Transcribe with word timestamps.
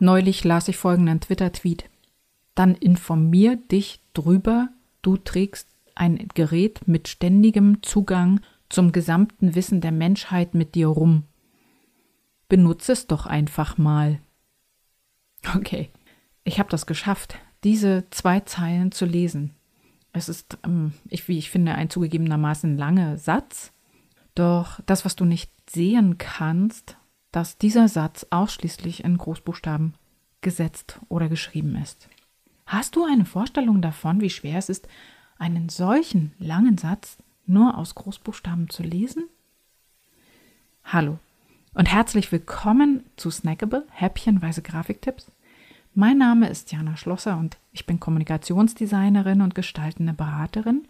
Neulich 0.00 0.44
las 0.44 0.66
ich 0.68 0.78
folgenden 0.78 1.20
Twitter-Tweet. 1.20 1.84
Dann 2.54 2.74
informier 2.74 3.56
dich 3.56 4.00
drüber, 4.14 4.70
du 5.02 5.18
trägst 5.18 5.68
ein 5.94 6.28
Gerät 6.34 6.88
mit 6.88 7.06
ständigem 7.06 7.82
Zugang 7.82 8.40
zum 8.70 8.92
gesamten 8.92 9.54
Wissen 9.54 9.82
der 9.82 9.92
Menschheit 9.92 10.54
mit 10.54 10.74
dir 10.74 10.88
rum. 10.88 11.24
Benutze 12.48 12.92
es 12.92 13.06
doch 13.06 13.26
einfach 13.26 13.76
mal. 13.76 14.20
Okay, 15.54 15.90
ich 16.44 16.58
habe 16.58 16.70
das 16.70 16.86
geschafft, 16.86 17.36
diese 17.62 18.04
zwei 18.10 18.40
Zeilen 18.40 18.92
zu 18.92 19.04
lesen. 19.04 19.54
Es 20.12 20.30
ist, 20.30 20.58
ähm, 20.64 20.94
ich, 21.08 21.28
wie 21.28 21.38
ich 21.38 21.50
finde, 21.50 21.74
ein 21.74 21.90
zugegebenermaßen 21.90 22.78
langer 22.78 23.18
Satz. 23.18 23.72
Doch 24.34 24.80
das, 24.86 25.04
was 25.04 25.14
du 25.14 25.26
nicht 25.26 25.52
sehen 25.68 26.16
kannst, 26.16 26.96
dass 27.32 27.58
dieser 27.58 27.88
Satz 27.88 28.26
ausschließlich 28.30 29.04
in 29.04 29.16
Großbuchstaben 29.18 29.94
gesetzt 30.40 31.00
oder 31.08 31.28
geschrieben 31.28 31.76
ist. 31.76 32.08
Hast 32.66 32.96
du 32.96 33.04
eine 33.04 33.24
Vorstellung 33.24 33.82
davon, 33.82 34.20
wie 34.20 34.30
schwer 34.30 34.58
es 34.58 34.68
ist, 34.68 34.88
einen 35.38 35.68
solchen 35.68 36.32
langen 36.38 36.78
Satz 36.78 37.18
nur 37.46 37.76
aus 37.76 37.94
Großbuchstaben 37.94 38.70
zu 38.70 38.82
lesen? 38.82 39.24
Hallo 40.84 41.18
und 41.74 41.86
herzlich 41.86 42.32
willkommen 42.32 43.04
zu 43.16 43.30
Snackable, 43.30 43.86
häppchenweise 43.90 44.62
Grafiktipps. 44.62 45.30
Mein 45.94 46.18
Name 46.18 46.48
ist 46.48 46.70
Jana 46.72 46.96
Schlosser 46.96 47.36
und 47.38 47.58
ich 47.72 47.86
bin 47.86 48.00
Kommunikationsdesignerin 48.00 49.40
und 49.40 49.54
gestaltende 49.54 50.12
Beraterin. 50.12 50.86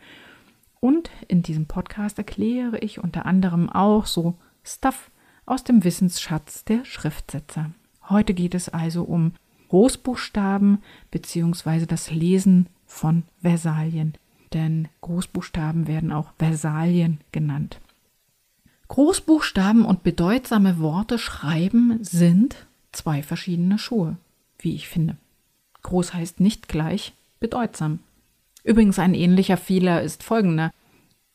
Und 0.80 1.10
in 1.28 1.42
diesem 1.42 1.66
Podcast 1.66 2.18
erkläre 2.18 2.78
ich 2.78 2.98
unter 2.98 3.27
anderem 3.27 3.68
auch 3.68 4.06
so 4.06 4.36
Stuff 4.62 5.10
aus 5.50 5.64
dem 5.64 5.82
Wissensschatz 5.82 6.64
der 6.64 6.84
Schriftsetzer. 6.84 7.72
Heute 8.08 8.34
geht 8.34 8.55
es 8.55 8.69
also 8.69 9.02
um 9.02 9.33
Großbuchstaben 9.69 10.78
bzw. 11.11 11.86
das 11.86 12.11
Lesen 12.11 12.69
von 12.86 13.25
Versalien. 13.42 14.14
Denn 14.52 14.88
Großbuchstaben 15.00 15.86
werden 15.88 16.12
auch 16.12 16.33
Versalien 16.38 17.20
genannt. 17.33 17.80
Großbuchstaben 18.88 19.84
und 19.84 20.02
bedeutsame 20.02 20.78
Worte 20.78 21.19
schreiben 21.19 21.98
sind 22.03 22.66
zwei 22.92 23.22
verschiedene 23.22 23.78
Schuhe, 23.78 24.16
wie 24.58 24.75
ich 24.75 24.88
finde. 24.88 25.16
Groß 25.82 26.14
heißt 26.14 26.41
nicht 26.41 26.69
gleich 26.69 27.12
bedeutsam. 27.41 28.00
Übrigens 28.62 28.98
ein 28.98 29.14
ähnlicher 29.14 29.56
Fehler 29.56 30.03
ist 30.03 30.22
folgender, 30.22 30.70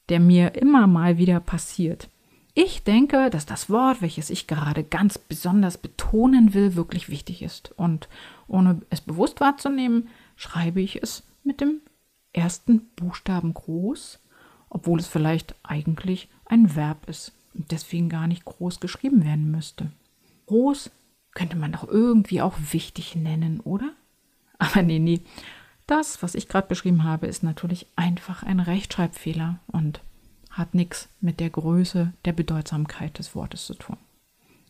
der 0.09 0.19
mir 0.19 0.55
immer 0.55 0.87
mal 0.87 1.17
wieder 1.17 1.39
passiert. 1.39 2.09
Ich 2.57 2.83
denke, 2.83 3.29
dass 3.29 3.45
das 3.45 3.69
Wort, 3.69 4.01
welches 4.01 4.29
ich 4.29 4.47
gerade 4.47 4.85
ganz 4.85 5.17
besonders 5.17 5.77
betonen 5.77 6.53
will, 6.53 6.75
wirklich 6.75 7.09
wichtig 7.09 7.41
ist. 7.41 7.73
Und 7.75 8.07
ohne 8.47 8.81
es 8.89 9.01
bewusst 9.01 9.41
wahrzunehmen, 9.41 10.07
schreibe 10.37 10.79
ich 10.79 11.03
es 11.03 11.23
mit 11.43 11.59
dem 11.59 11.81
ersten 12.31 12.87
Buchstaben 12.95 13.53
groß, 13.53 14.19
obwohl 14.69 14.99
es 14.99 15.07
vielleicht 15.07 15.55
eigentlich 15.63 16.29
ein 16.45 16.77
Verb 16.77 17.09
ist 17.09 17.33
und 17.53 17.71
deswegen 17.71 18.07
gar 18.07 18.25
nicht 18.25 18.45
groß 18.45 18.79
geschrieben 18.79 19.25
werden 19.25 19.51
müsste. 19.51 19.91
Groß 20.45 20.91
könnte 21.33 21.57
man 21.57 21.73
doch 21.73 21.85
irgendwie 21.85 22.41
auch 22.41 22.55
wichtig 22.71 23.17
nennen, 23.17 23.59
oder? 23.59 23.91
Aber 24.59 24.81
nee, 24.81 24.99
nee. 24.99 25.19
Das, 25.87 26.23
was 26.23 26.35
ich 26.35 26.47
gerade 26.47 26.69
beschrieben 26.69 27.03
habe, 27.03 27.27
ist 27.27 27.43
natürlich 27.43 27.85
einfach 27.97 28.43
ein 28.43 28.61
Rechtschreibfehler 28.61 29.59
und 29.67 29.99
hat 30.55 30.73
nichts 30.73 31.09
mit 31.21 31.39
der 31.39 31.49
Größe 31.49 32.13
der 32.23 32.33
Bedeutsamkeit 32.33 33.19
des 33.19 33.35
Wortes 33.35 33.65
zu 33.65 33.75
tun. 33.75 33.97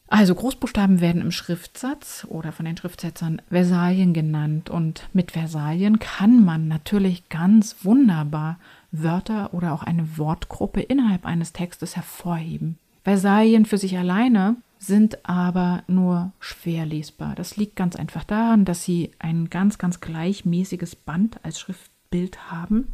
Also 0.08 0.36
Großbuchstaben 0.36 1.02
werden 1.02 1.22
im 1.22 1.31
Schriftsatz 1.31 2.27
oder 2.30 2.52
von 2.52 2.66
den 2.66 2.77
Schriftsetzern 2.77 3.42
Versalien 3.50 4.14
genannt 4.14 4.70
und 4.70 5.10
mit 5.14 5.32
Versalien 5.32 5.99
kann 5.99 6.45
man 6.45 6.67
natürlich 6.67 7.27
ganz 7.30 7.77
wunderbar 7.83 8.60
Wörter 8.92 9.54
oder 9.54 9.73
auch 9.73 9.83
eine 9.83 10.17
Wortgruppe 10.17 10.82
innerhalb 10.82 11.26
eines 11.26 11.54
Textes 11.54 11.95
hervorheben. 11.95 12.77
Versalien 13.04 13.65
für 13.65 13.77
sich 13.77 13.98
alleine 13.98 14.58
sind 14.77 15.27
aber 15.27 15.83
nur 15.87 16.31
schwer 16.39 16.86
lesbar. 16.86 17.33
Das 17.36 17.58
liegt 17.58 17.76
ganz 17.76 17.95
einfach 17.95 18.23
daran, 18.23 18.65
dass 18.65 18.83
sie 18.83 19.11
ein 19.20 19.49
ganz, 19.49 19.80
ganz 19.80 20.02
gleichmäßiges 20.02 20.95
Band 20.95 21.43
als 21.43 21.60
Schriftbild 21.60 22.52
haben 22.52 22.87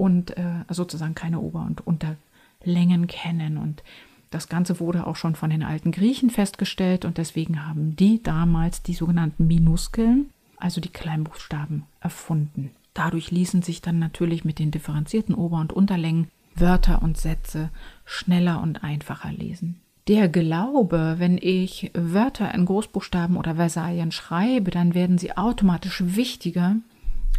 und 0.00 0.38
äh, 0.38 0.64
sozusagen 0.70 1.14
keine 1.14 1.40
Ober- 1.40 1.66
und 1.66 1.86
Unterlängen 1.86 3.06
kennen. 3.06 3.58
Und 3.58 3.82
das 4.30 4.48
Ganze 4.48 4.80
wurde 4.80 5.06
auch 5.06 5.16
schon 5.16 5.34
von 5.34 5.50
den 5.50 5.62
alten 5.62 5.92
Griechen 5.92 6.30
festgestellt 6.30 7.04
und 7.04 7.18
deswegen 7.18 7.66
haben 7.66 7.96
die 7.96 8.22
damals 8.22 8.82
die 8.82 8.94
sogenannten 8.94 9.46
Minuskeln, 9.46 10.30
also 10.56 10.80
die 10.80 10.88
Kleinbuchstaben, 10.88 11.82
erfunden. 12.00 12.70
Dadurch 12.94 13.30
ließen 13.30 13.60
sich 13.60 13.82
dann 13.82 13.98
natürlich 13.98 14.42
mit 14.42 14.58
den 14.58 14.70
differenzierten 14.70 15.34
Ober- 15.34 15.60
und 15.60 15.74
Unterlängen 15.74 16.28
Wörter 16.54 17.02
und 17.02 17.18
Sätze 17.18 17.68
schneller 18.06 18.62
und 18.62 18.82
einfacher 18.82 19.30
lesen. 19.30 19.80
Der 20.08 20.30
Glaube, 20.30 21.16
wenn 21.18 21.36
ich 21.36 21.90
Wörter 21.92 22.54
in 22.54 22.64
Großbuchstaben 22.64 23.36
oder 23.36 23.56
Versalien 23.56 24.12
schreibe, 24.12 24.70
dann 24.70 24.94
werden 24.94 25.18
sie 25.18 25.36
automatisch 25.36 26.02
wichtiger, 26.04 26.76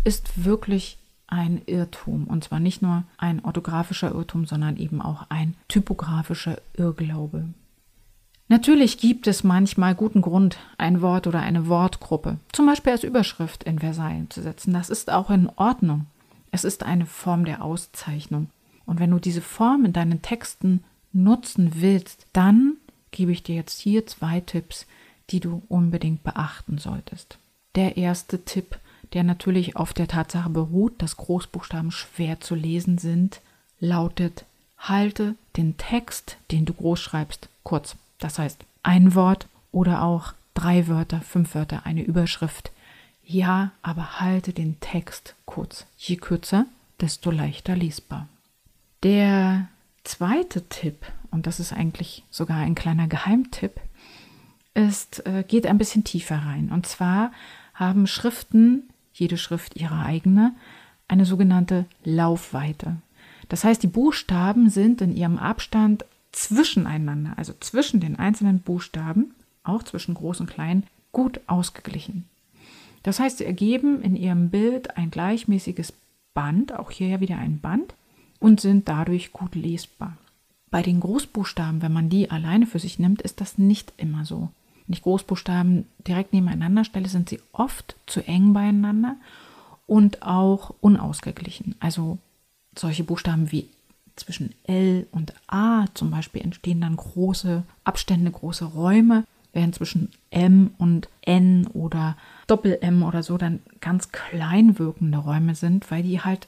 ist 0.03 0.45
wirklich 0.45 0.99
ein 1.31 1.61
Irrtum. 1.65 2.25
Und 2.25 2.43
zwar 2.43 2.59
nicht 2.59 2.81
nur 2.81 3.03
ein 3.17 3.43
orthografischer 3.43 4.11
Irrtum, 4.11 4.45
sondern 4.45 4.77
eben 4.77 5.01
auch 5.01 5.25
ein 5.29 5.55
typografischer 5.67 6.61
Irrglaube. 6.77 7.45
Natürlich 8.47 8.97
gibt 8.97 9.27
es 9.27 9.45
manchmal 9.45 9.95
guten 9.95 10.21
Grund, 10.21 10.57
ein 10.77 11.01
Wort 11.01 11.25
oder 11.25 11.39
eine 11.39 11.67
Wortgruppe, 11.67 12.37
zum 12.51 12.65
Beispiel 12.65 12.91
als 12.91 13.05
Überschrift 13.05 13.63
in 13.63 13.79
Versalien 13.79 14.29
zu 14.29 14.41
setzen. 14.41 14.73
Das 14.73 14.89
ist 14.89 15.09
auch 15.09 15.29
in 15.29 15.49
Ordnung. 15.55 16.07
Es 16.51 16.65
ist 16.65 16.83
eine 16.83 17.05
Form 17.05 17.45
der 17.45 17.63
Auszeichnung. 17.63 18.49
Und 18.85 18.99
wenn 18.99 19.11
du 19.11 19.19
diese 19.19 19.39
Form 19.41 19.85
in 19.85 19.93
deinen 19.93 20.21
Texten 20.21 20.83
nutzen 21.13 21.71
willst, 21.75 22.27
dann 22.33 22.75
gebe 23.11 23.31
ich 23.31 23.41
dir 23.41 23.55
jetzt 23.55 23.79
hier 23.79 24.05
zwei 24.05 24.41
Tipps, 24.41 24.85
die 25.29 25.39
du 25.39 25.61
unbedingt 25.69 26.23
beachten 26.23 26.77
solltest. 26.77 27.39
Der 27.75 27.95
erste 27.95 28.43
Tipp 28.43 28.77
der 29.13 29.23
natürlich 29.23 29.75
auf 29.75 29.94
der 29.94 30.07
Tatsache 30.07 30.49
beruht, 30.49 31.01
dass 31.01 31.17
Großbuchstaben 31.17 31.91
schwer 31.91 32.39
zu 32.39 32.55
lesen 32.55 32.97
sind, 32.97 33.41
lautet, 33.79 34.45
halte 34.77 35.35
den 35.57 35.77
Text, 35.77 36.38
den 36.51 36.66
du 36.66 36.73
groß 36.73 36.99
schreibst, 36.99 37.49
kurz. 37.63 37.95
Das 38.19 38.39
heißt, 38.39 38.63
ein 38.83 39.16
Wort 39.16 39.47
oder 39.72 40.03
auch 40.03 40.33
drei 40.53 40.88
Wörter, 40.88 41.22
fünf 41.22 41.55
Wörter, 41.55 41.85
eine 41.85 42.03
Überschrift. 42.03 42.72
Ja, 43.23 43.72
aber 43.81 44.19
halte 44.19 44.53
den 44.53 44.79
Text 44.79 45.35
kurz. 45.45 45.85
Je 45.97 46.16
kürzer, 46.16 46.66
desto 46.99 47.31
leichter 47.31 47.75
lesbar. 47.75 48.28
Der 49.03 49.67
zweite 50.03 50.67
Tipp, 50.67 51.05
und 51.31 51.47
das 51.47 51.59
ist 51.59 51.73
eigentlich 51.73 52.23
sogar 52.29 52.57
ein 52.57 52.75
kleiner 52.75 53.07
Geheimtipp, 53.07 53.79
ist, 54.73 55.25
äh, 55.25 55.43
geht 55.47 55.67
ein 55.67 55.78
bisschen 55.78 56.03
tiefer 56.03 56.38
rein. 56.38 56.72
Und 56.72 56.88
zwar 56.88 57.31
haben 57.73 58.07
Schriften 58.07 58.89
jede 59.21 59.37
Schrift 59.37 59.77
ihre 59.77 59.99
eigene, 59.99 60.53
eine 61.07 61.25
sogenannte 61.25 61.85
Laufweite. 62.03 62.97
Das 63.47 63.63
heißt, 63.63 63.83
die 63.83 63.87
Buchstaben 63.87 64.69
sind 64.69 65.01
in 65.01 65.15
ihrem 65.15 65.37
Abstand 65.37 66.05
zwischeneinander, 66.31 67.33
also 67.37 67.53
zwischen 67.59 67.99
den 67.99 68.17
einzelnen 68.17 68.59
Buchstaben, 68.59 69.35
auch 69.63 69.83
zwischen 69.83 70.15
groß 70.15 70.41
und 70.41 70.49
klein, 70.49 70.83
gut 71.11 71.39
ausgeglichen. 71.47 72.25
Das 73.03 73.19
heißt, 73.19 73.37
sie 73.37 73.45
ergeben 73.45 74.01
in 74.01 74.15
ihrem 74.15 74.49
Bild 74.49 74.97
ein 74.97 75.11
gleichmäßiges 75.11 75.93
Band, 76.33 76.73
auch 76.73 76.91
hier 76.91 77.07
ja 77.07 77.19
wieder 77.19 77.37
ein 77.37 77.59
Band, 77.59 77.93
und 78.39 78.59
sind 78.59 78.87
dadurch 78.87 79.31
gut 79.33 79.53
lesbar. 79.55 80.17
Bei 80.71 80.81
den 80.81 80.99
Großbuchstaben, 80.99 81.81
wenn 81.81 81.93
man 81.93 82.09
die 82.09 82.31
alleine 82.31 82.66
für 82.66 82.79
sich 82.79 82.97
nimmt, 82.97 83.22
ist 83.22 83.41
das 83.41 83.57
nicht 83.57 83.93
immer 83.97 84.25
so 84.25 84.49
nicht 84.87 85.03
Großbuchstaben 85.03 85.85
direkt 86.07 86.33
nebeneinander 86.33 86.83
stelle, 86.83 87.07
sind 87.07 87.29
sie 87.29 87.41
oft 87.51 87.95
zu 88.05 88.25
eng 88.25 88.53
beieinander 88.53 89.16
und 89.87 90.22
auch 90.23 90.73
unausgeglichen. 90.81 91.75
Also 91.79 92.17
solche 92.78 93.03
Buchstaben 93.03 93.51
wie 93.51 93.67
zwischen 94.16 94.53
L 94.66 95.07
und 95.11 95.33
A 95.47 95.85
zum 95.93 96.11
Beispiel 96.11 96.41
entstehen 96.41 96.81
dann 96.81 96.95
große 96.95 97.63
Abstände, 97.83 98.31
große 98.31 98.66
Räume, 98.66 99.25
während 99.53 99.75
zwischen 99.75 100.09
M 100.29 100.72
und 100.78 101.09
N 101.22 101.67
oder 101.67 102.16
Doppel-M 102.47 103.03
oder 103.03 103.23
so 103.23 103.37
dann 103.37 103.59
ganz 103.79 104.11
klein 104.11 104.79
wirkende 104.79 105.17
Räume 105.17 105.55
sind, 105.55 105.89
weil 105.91 106.03
die 106.03 106.22
halt 106.22 106.47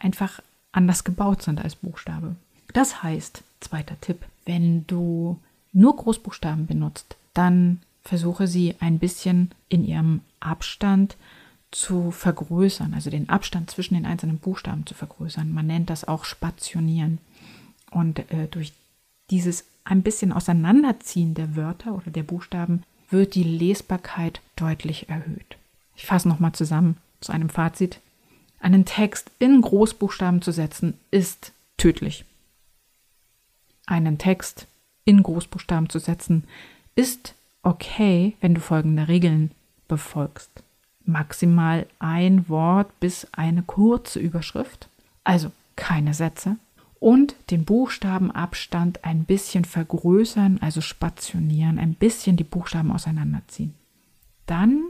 einfach 0.00 0.40
anders 0.72 1.04
gebaut 1.04 1.42
sind 1.42 1.62
als 1.62 1.74
Buchstabe. 1.74 2.36
Das 2.72 3.02
heißt, 3.02 3.42
zweiter 3.60 4.00
Tipp, 4.00 4.24
wenn 4.44 4.86
du 4.86 5.38
nur 5.72 5.96
Großbuchstaben 5.96 6.66
benutzt, 6.66 7.16
dann 7.36 7.80
versuche 8.02 8.46
sie 8.46 8.76
ein 8.80 8.98
bisschen 8.98 9.50
in 9.68 9.84
ihrem 9.84 10.20
Abstand 10.40 11.16
zu 11.70 12.10
vergrößern, 12.10 12.94
also 12.94 13.10
den 13.10 13.28
Abstand 13.28 13.70
zwischen 13.70 13.94
den 13.94 14.06
einzelnen 14.06 14.38
Buchstaben 14.38 14.86
zu 14.86 14.94
vergrößern. 14.94 15.52
Man 15.52 15.66
nennt 15.66 15.90
das 15.90 16.06
auch 16.06 16.24
Spationieren. 16.24 17.18
Und 17.90 18.30
äh, 18.30 18.46
durch 18.50 18.72
dieses 19.30 19.64
ein 19.84 20.02
bisschen 20.02 20.32
Auseinanderziehen 20.32 21.34
der 21.34 21.56
Wörter 21.56 21.94
oder 21.94 22.10
der 22.10 22.22
Buchstaben 22.22 22.82
wird 23.10 23.34
die 23.34 23.44
Lesbarkeit 23.44 24.40
deutlich 24.56 25.08
erhöht. 25.08 25.56
Ich 25.94 26.06
fasse 26.06 26.28
nochmal 26.28 26.52
zusammen 26.52 26.96
zu 27.20 27.32
einem 27.32 27.48
Fazit. 27.48 28.00
Einen 28.58 28.84
Text 28.84 29.30
in 29.38 29.60
Großbuchstaben 29.60 30.42
zu 30.42 30.52
setzen, 30.52 30.94
ist 31.10 31.52
tödlich. 31.76 32.24
Einen 33.86 34.18
Text 34.18 34.66
in 35.04 35.22
Großbuchstaben 35.22 35.88
zu 35.88 35.98
setzen, 35.98 36.44
ist 36.96 37.34
okay, 37.62 38.34
wenn 38.40 38.54
du 38.54 38.60
folgende 38.60 39.06
Regeln 39.06 39.52
befolgst. 39.86 40.50
Maximal 41.04 41.86
ein 42.00 42.48
Wort 42.48 42.98
bis 42.98 43.28
eine 43.32 43.62
kurze 43.62 44.18
Überschrift, 44.18 44.88
also 45.22 45.52
keine 45.76 46.14
Sätze, 46.14 46.56
und 46.98 47.36
den 47.50 47.64
Buchstabenabstand 47.64 49.04
ein 49.04 49.24
bisschen 49.24 49.64
vergrößern, 49.64 50.58
also 50.60 50.80
spationieren, 50.80 51.78
ein 51.78 51.94
bisschen 51.94 52.36
die 52.36 52.44
Buchstaben 52.44 52.90
auseinanderziehen. 52.90 53.74
Dann 54.46 54.82